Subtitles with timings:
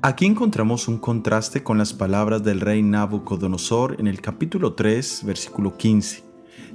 [0.00, 5.76] Aquí encontramos un contraste con las palabras del rey Nabucodonosor en el capítulo 3, versículo
[5.76, 6.22] 15.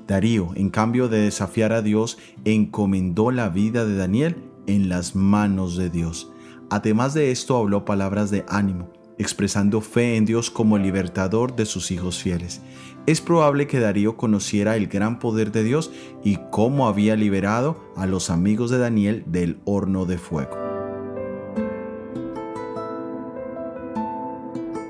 [0.06, 4.36] Darío, en cambio de desafiar a Dios, encomendó la vida de Daniel
[4.68, 6.34] en las manos de Dios.
[6.70, 11.92] Además de esto, habló palabras de ánimo, expresando fe en Dios como libertador de sus
[11.92, 12.62] hijos fieles.
[13.06, 15.92] Es probable que Darío conociera el gran poder de Dios
[16.26, 20.63] y cómo había liberado a los amigos de Daniel del horno de fuego.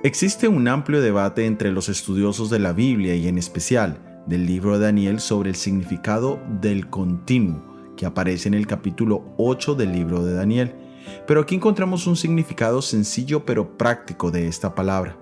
[0.03, 4.77] Existe un amplio debate entre los estudiosos de la Biblia y en especial del libro
[4.77, 7.63] de Daniel sobre el significado del continuo
[7.95, 10.75] que aparece en el capítulo 8 del libro de Daniel.
[11.25, 15.15] Pero aquí encontramos un significado sencillo pero práctico de esta palabra.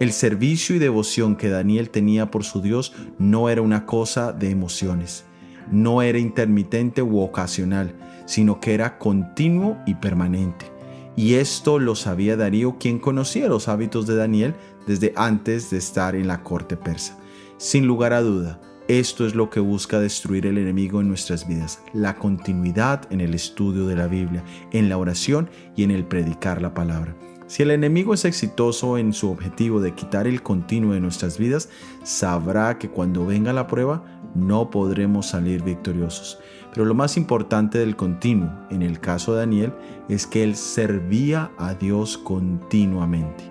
[0.00, 4.50] El servicio y devoción que Daniel tenía por su Dios no era una cosa de
[4.50, 5.26] emociones,
[5.70, 7.94] no era intermitente u ocasional,
[8.26, 10.77] sino que era continuo y permanente.
[11.18, 14.54] Y esto lo sabía Darío, quien conocía los hábitos de Daniel
[14.86, 17.18] desde antes de estar en la corte persa.
[17.56, 21.82] Sin lugar a duda, esto es lo que busca destruir el enemigo en nuestras vidas,
[21.92, 26.62] la continuidad en el estudio de la Biblia, en la oración y en el predicar
[26.62, 27.16] la palabra.
[27.48, 31.68] Si el enemigo es exitoso en su objetivo de quitar el continuo de nuestras vidas,
[32.04, 36.38] sabrá que cuando venga la prueba no podremos salir victoriosos.
[36.72, 39.72] Pero lo más importante del continuo, en el caso de Daniel,
[40.08, 43.44] es que él servía a Dios continuamente.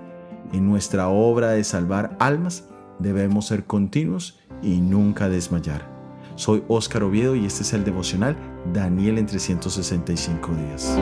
[0.54, 2.66] En nuestra obra de salvar almas
[3.00, 5.98] debemos ser continuos y nunca desmayar.
[6.36, 8.38] Soy Óscar Oviedo y este es el devocional
[8.72, 10.98] Daniel en 365 días.